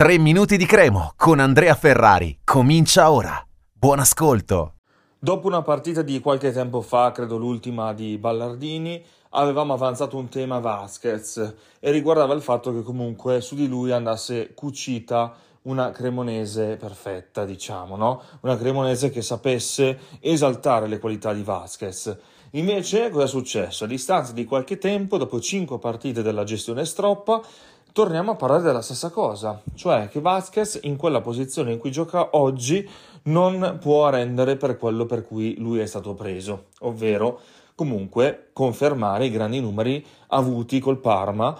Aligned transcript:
3 0.00 0.16
minuti 0.16 0.56
di 0.56 0.64
cremo 0.64 1.12
con 1.14 1.40
Andrea 1.40 1.74
Ferrari. 1.74 2.38
Comincia 2.42 3.10
ora. 3.10 3.38
Buon 3.70 3.98
ascolto. 3.98 4.76
Dopo 5.18 5.46
una 5.46 5.60
partita 5.60 6.00
di 6.00 6.20
qualche 6.20 6.52
tempo 6.52 6.80
fa, 6.80 7.12
credo 7.12 7.36
l'ultima 7.36 7.92
di 7.92 8.16
Ballardini, 8.16 9.04
avevamo 9.32 9.74
avanzato 9.74 10.16
un 10.16 10.30
tema 10.30 10.58
Vasquez 10.58 11.54
e 11.78 11.90
riguardava 11.90 12.32
il 12.32 12.40
fatto 12.40 12.72
che 12.72 12.80
comunque 12.82 13.42
su 13.42 13.54
di 13.54 13.68
lui 13.68 13.92
andasse 13.92 14.54
cucita 14.54 15.34
una 15.64 15.90
cremonese 15.90 16.76
perfetta, 16.76 17.44
diciamo, 17.44 17.96
no? 17.96 18.22
Una 18.40 18.56
cremonese 18.56 19.10
che 19.10 19.20
sapesse 19.20 19.98
esaltare 20.20 20.86
le 20.86 20.98
qualità 20.98 21.34
di 21.34 21.42
Vasquez. 21.42 22.16
Invece, 22.52 23.10
cosa 23.10 23.26
è 23.26 23.28
successo? 23.28 23.84
A 23.84 23.86
distanza 23.86 24.32
di 24.32 24.46
qualche 24.46 24.78
tempo, 24.78 25.18
dopo 25.18 25.38
cinque 25.40 25.78
partite 25.78 26.22
della 26.22 26.44
gestione 26.44 26.86
stroppa, 26.86 27.42
torniamo 27.92 28.32
a 28.32 28.36
parlare 28.36 28.62
della 28.62 28.82
stessa 28.82 29.10
cosa, 29.10 29.60
cioè 29.74 30.08
che 30.08 30.20
Vasquez 30.20 30.80
in 30.82 30.96
quella 30.96 31.20
posizione 31.20 31.72
in 31.72 31.78
cui 31.78 31.90
gioca 31.90 32.30
oggi 32.32 32.88
non 33.24 33.78
può 33.80 34.08
rendere 34.08 34.56
per 34.56 34.76
quello 34.78 35.06
per 35.06 35.26
cui 35.26 35.56
lui 35.58 35.80
è 35.80 35.86
stato 35.86 36.14
preso, 36.14 36.66
ovvero 36.80 37.40
comunque 37.74 38.50
confermare 38.52 39.26
i 39.26 39.30
grandi 39.30 39.60
numeri 39.60 40.04
avuti 40.28 40.80
col 40.80 40.98
Parma 40.98 41.56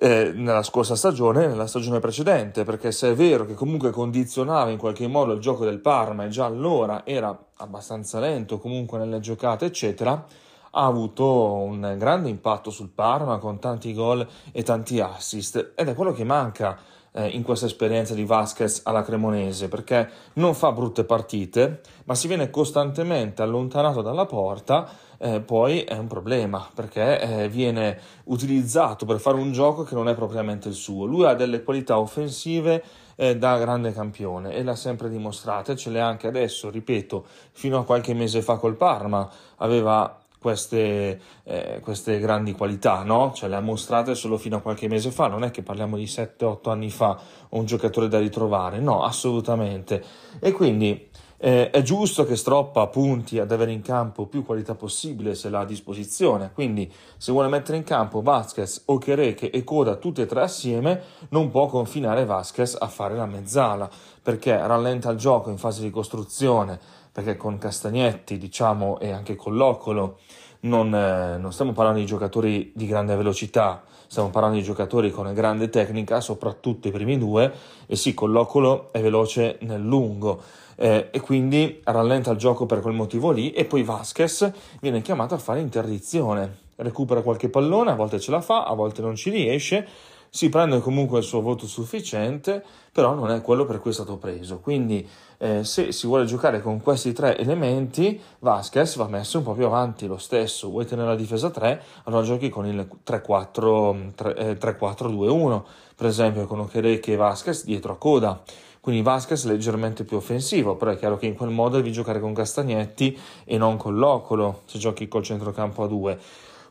eh, 0.00 0.30
nella 0.32 0.62
scorsa 0.62 0.94
stagione 0.94 1.44
e 1.44 1.46
nella 1.48 1.66
stagione 1.66 1.98
precedente, 1.98 2.64
perché 2.64 2.92
se 2.92 3.10
è 3.10 3.14
vero 3.14 3.44
che 3.44 3.54
comunque 3.54 3.90
condizionava 3.90 4.70
in 4.70 4.78
qualche 4.78 5.08
modo 5.08 5.32
il 5.32 5.40
gioco 5.40 5.64
del 5.64 5.80
Parma 5.80 6.24
e 6.24 6.28
già 6.28 6.44
allora 6.44 7.04
era 7.04 7.36
abbastanza 7.56 8.20
lento 8.20 8.58
comunque 8.58 8.98
nelle 8.98 9.18
giocate, 9.18 9.64
eccetera, 9.64 10.24
ha 10.70 10.84
avuto 10.84 11.24
un 11.54 11.96
grande 11.98 12.28
impatto 12.28 12.70
sul 12.70 12.90
Parma 12.90 13.38
con 13.38 13.58
tanti 13.58 13.92
gol 13.94 14.26
e 14.52 14.62
tanti 14.62 15.00
assist. 15.00 15.72
Ed 15.74 15.88
è 15.88 15.94
quello 15.94 16.12
che 16.12 16.24
manca 16.24 16.78
eh, 17.12 17.28
in 17.28 17.42
questa 17.42 17.66
esperienza 17.66 18.14
di 18.14 18.24
Vasquez 18.24 18.82
alla 18.84 19.02
Cremonese 19.02 19.68
perché 19.68 20.08
non 20.34 20.54
fa 20.54 20.72
brutte 20.72 21.04
partite 21.04 21.80
ma 22.04 22.14
si 22.14 22.28
viene 22.28 22.50
costantemente 22.50 23.42
allontanato 23.42 24.02
dalla 24.02 24.26
porta 24.26 24.88
eh, 25.18 25.40
poi 25.40 25.82
è 25.82 25.96
un 25.96 26.06
problema 26.06 26.68
perché 26.72 27.20
eh, 27.20 27.48
viene 27.48 27.98
utilizzato 28.24 29.04
per 29.04 29.18
fare 29.18 29.36
un 29.36 29.50
gioco 29.52 29.82
che 29.82 29.94
non 29.94 30.08
è 30.08 30.14
propriamente 30.14 30.68
il 30.68 30.74
suo. 30.74 31.06
Lui 31.06 31.24
ha 31.24 31.34
delle 31.34 31.64
qualità 31.64 31.98
offensive 31.98 32.84
eh, 33.16 33.36
da 33.36 33.58
grande 33.58 33.92
campione 33.92 34.52
e 34.52 34.62
l'ha 34.62 34.76
sempre 34.76 35.08
dimostrata 35.08 35.72
e 35.72 35.76
ce 35.76 35.90
l'ha 35.90 36.06
anche 36.06 36.28
adesso 36.28 36.70
ripeto 36.70 37.26
fino 37.50 37.78
a 37.78 37.84
qualche 37.84 38.14
mese 38.14 38.42
fa 38.42 38.58
col 38.58 38.76
Parma. 38.76 39.28
Aveva 39.56 40.18
queste, 40.48 41.20
eh, 41.44 41.80
queste, 41.82 42.18
grandi 42.18 42.52
qualità, 42.52 43.02
no? 43.02 43.32
Cioè 43.34 43.50
le 43.50 43.56
ha 43.56 43.60
mostrate 43.60 44.14
solo 44.14 44.38
fino 44.38 44.56
a 44.56 44.60
qualche 44.60 44.88
mese 44.88 45.10
fa, 45.10 45.28
non 45.28 45.44
è 45.44 45.50
che 45.50 45.62
parliamo 45.62 45.98
di 45.98 46.04
7-8 46.04 46.70
anni 46.70 46.88
fa 46.88 47.20
un 47.50 47.66
giocatore 47.66 48.08
da 48.08 48.18
ritrovare, 48.18 48.80
no, 48.80 49.02
assolutamente. 49.02 50.02
E 50.40 50.52
quindi 50.52 51.10
eh, 51.36 51.68
è 51.68 51.82
giusto 51.82 52.24
che 52.24 52.34
Stroppa 52.34 52.86
punti 52.86 53.38
ad 53.38 53.52
avere 53.52 53.72
in 53.72 53.82
campo 53.82 54.24
più 54.24 54.42
qualità 54.42 54.74
possibile 54.74 55.34
se 55.34 55.50
l'ha 55.50 55.60
a 55.60 55.64
disposizione, 55.66 56.50
quindi 56.54 56.90
se 57.18 57.30
vuole 57.30 57.48
mettere 57.48 57.76
in 57.76 57.84
campo 57.84 58.22
Vasquez, 58.22 58.84
Okereke 58.86 59.50
e 59.50 59.62
Coda 59.64 59.96
tutte 59.96 60.22
e 60.22 60.26
tre 60.26 60.40
assieme, 60.40 61.02
non 61.28 61.50
può 61.50 61.66
confinare 61.66 62.24
Vasquez 62.24 62.74
a 62.80 62.88
fare 62.88 63.14
la 63.14 63.26
mezzala, 63.26 63.88
perché 64.22 64.56
rallenta 64.56 65.10
il 65.10 65.18
gioco 65.18 65.50
in 65.50 65.58
fase 65.58 65.82
di 65.82 65.90
costruzione, 65.90 66.80
perché 67.18 67.36
con 67.36 67.58
Castagnetti, 67.58 68.38
diciamo, 68.38 69.00
e 69.00 69.10
anche 69.10 69.34
con 69.34 69.56
Loccolo 69.56 70.18
non, 70.60 70.94
eh, 70.94 71.36
non, 71.36 71.52
stiamo 71.52 71.72
parlando 71.72 71.98
di 71.98 72.06
giocatori 72.06 72.70
di 72.76 72.86
grande 72.86 73.16
velocità, 73.16 73.82
stiamo 74.06 74.30
parlando 74.30 74.56
di 74.56 74.62
giocatori 74.62 75.10
con 75.10 75.32
grande 75.34 75.68
tecnica, 75.68 76.20
soprattutto 76.20 76.86
i 76.86 76.92
primi 76.92 77.18
due, 77.18 77.52
e 77.86 77.96
sì, 77.96 78.14
con 78.14 78.30
Loccolo 78.30 78.92
è 78.92 79.00
veloce 79.00 79.58
nel 79.62 79.82
lungo. 79.82 80.40
Eh, 80.76 81.08
e 81.10 81.20
quindi 81.20 81.80
rallenta 81.82 82.30
il 82.30 82.38
gioco 82.38 82.66
per 82.66 82.78
quel 82.78 82.94
motivo 82.94 83.32
lì 83.32 83.50
e 83.50 83.64
poi 83.64 83.82
Vasquez 83.82 84.52
viene 84.80 85.02
chiamato 85.02 85.34
a 85.34 85.38
fare 85.38 85.58
interdizione 85.58 86.66
recupera 86.76 87.22
qualche 87.22 87.48
pallone, 87.48 87.90
a 87.90 87.94
volte 87.96 88.20
ce 88.20 88.30
la 88.30 88.40
fa, 88.40 88.62
a 88.62 88.74
volte 88.74 89.02
non 89.02 89.16
ci 89.16 89.30
riesce 89.30 89.84
si 90.30 90.48
prende 90.48 90.80
comunque 90.80 91.18
il 91.18 91.24
suo 91.24 91.40
voto 91.40 91.66
sufficiente, 91.66 92.62
però 92.92 93.14
non 93.14 93.30
è 93.30 93.40
quello 93.40 93.64
per 93.64 93.80
cui 93.80 93.90
è 93.90 93.94
stato 93.94 94.16
preso. 94.16 94.58
Quindi, 94.58 95.06
eh, 95.38 95.64
se 95.64 95.92
si 95.92 96.06
vuole 96.06 96.24
giocare 96.24 96.60
con 96.60 96.80
questi 96.80 97.12
tre 97.12 97.36
elementi, 97.38 98.20
Vasquez 98.40 98.96
va 98.96 99.08
messo 99.08 99.38
un 99.38 99.44
po' 99.44 99.52
più 99.52 99.66
avanti 99.66 100.06
lo 100.06 100.18
stesso. 100.18 100.68
Vuoi 100.68 100.84
tenere 100.84 101.08
la 101.08 101.16
difesa 101.16 101.50
3, 101.50 101.82
allora 102.04 102.22
giochi 102.22 102.48
con 102.48 102.66
il 102.66 102.86
3-4-2-1, 103.04 105.56
eh, 105.56 105.62
per 105.94 106.06
esempio 106.06 106.46
con 106.46 106.60
Okereke 106.60 107.12
e 107.12 107.16
Vasquez 107.16 107.64
dietro 107.64 107.92
a 107.92 107.96
coda. 107.96 108.42
Quindi 108.80 109.02
Vasquez 109.02 109.44
leggermente 109.44 110.04
più 110.04 110.16
offensivo, 110.16 110.76
però 110.76 110.92
è 110.92 110.96
chiaro 110.96 111.18
che 111.18 111.26
in 111.26 111.34
quel 111.34 111.50
modo 111.50 111.76
devi 111.76 111.92
giocare 111.92 112.20
con 112.20 112.32
Castagnetti 112.32 113.18
e 113.44 113.58
non 113.58 113.76
con 113.76 113.96
Locolo, 113.96 114.62
se 114.64 114.78
giochi 114.78 115.08
col 115.08 115.22
centrocampo 115.22 115.82
a 115.82 115.88
2 115.88 116.18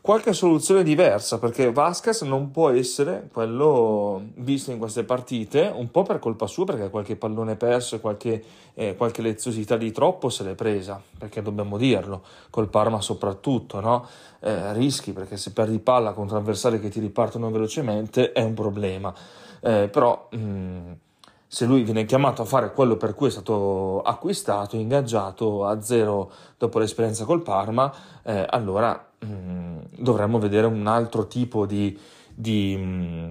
qualche 0.00 0.32
soluzione 0.32 0.82
diversa 0.82 1.38
perché 1.38 1.72
Vasquez 1.72 2.22
non 2.22 2.50
può 2.50 2.70
essere 2.70 3.28
quello 3.32 4.22
visto 4.36 4.70
in 4.70 4.78
queste 4.78 5.04
partite, 5.04 5.72
un 5.74 5.90
po' 5.90 6.02
per 6.02 6.18
colpa 6.18 6.46
sua 6.46 6.64
perché 6.64 6.90
qualche 6.90 7.16
pallone 7.16 7.56
perso 7.56 7.96
e 7.96 8.00
qualche, 8.00 8.42
eh, 8.74 8.96
qualche 8.96 9.22
leziosità 9.22 9.76
di 9.76 9.90
troppo 9.90 10.28
se 10.28 10.44
l'è 10.44 10.54
presa, 10.54 11.00
perché 11.18 11.42
dobbiamo 11.42 11.76
dirlo, 11.76 12.22
col 12.50 12.68
Parma 12.68 13.00
soprattutto, 13.00 13.80
no? 13.80 14.06
eh, 14.40 14.72
rischi 14.72 15.12
perché 15.12 15.36
se 15.36 15.52
perdi 15.52 15.78
palla 15.78 16.12
contro 16.12 16.36
avversari 16.36 16.80
che 16.80 16.88
ti 16.88 17.00
ripartono 17.00 17.50
velocemente 17.50 18.32
è 18.32 18.42
un 18.42 18.54
problema, 18.54 19.12
eh, 19.60 19.88
però... 19.88 20.28
Mh, 20.30 20.38
mm, 20.38 20.92
se 21.50 21.64
lui 21.64 21.82
viene 21.82 22.04
chiamato 22.04 22.42
a 22.42 22.44
fare 22.44 22.74
quello 22.74 22.98
per 22.98 23.14
cui 23.14 23.28
è 23.28 23.30
stato 23.30 24.02
acquistato, 24.02 24.76
ingaggiato 24.76 25.64
a 25.64 25.80
zero 25.80 26.30
dopo 26.58 26.78
l'esperienza 26.78 27.24
col 27.24 27.40
Parma, 27.40 27.90
eh, 28.22 28.44
allora 28.50 29.07
mm, 29.24 29.78
dovremmo 29.98 30.38
vedere 30.38 30.66
un 30.66 30.86
altro 30.86 31.26
tipo 31.26 31.66
di, 31.66 31.98
di, 32.34 32.76
mm, 32.78 33.30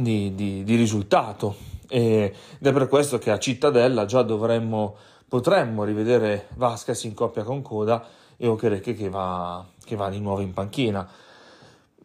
di, 0.00 0.34
di 0.64 0.76
risultato. 0.76 1.56
ed 1.88 2.34
è 2.60 2.72
per 2.72 2.88
questo 2.88 3.18
che 3.18 3.30
a 3.30 3.38
Cittadella 3.38 4.04
già 4.04 4.22
dovremmo, 4.22 4.96
potremmo 5.28 5.84
rivedere 5.84 6.48
Vasquez 6.56 7.04
in 7.04 7.14
coppia 7.14 7.42
con 7.42 7.62
Coda 7.62 8.06
e 8.36 8.46
Okereke 8.46 8.94
che 8.94 9.08
va, 9.08 9.64
che 9.84 9.96
va 9.96 10.08
di 10.08 10.20
nuovo 10.20 10.40
in 10.40 10.52
panchina 10.52 11.08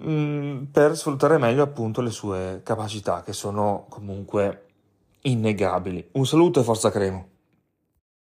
mm, 0.03 0.63
per 0.65 0.95
sfruttare 0.95 1.38
meglio 1.38 1.63
appunto 1.63 2.01
le 2.01 2.11
sue 2.11 2.61
capacità 2.63 3.23
che 3.23 3.33
sono 3.33 3.85
comunque 3.89 4.65
innegabili. 5.21 6.09
Un 6.13 6.25
saluto 6.25 6.59
e 6.59 6.63
forza 6.63 6.91
Cremo. 6.91 7.27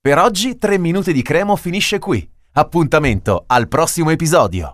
Per 0.01 0.19
oggi 0.19 0.59
3 0.59 0.79
minuti 0.79 1.13
di 1.13 1.23
Cremo 1.23 1.57
finisce 1.57 1.99
qui. 1.99 2.34
Appuntamento 2.57 3.47
al 3.49 3.67
prossimo 3.67 4.11
episodio. 4.11 4.73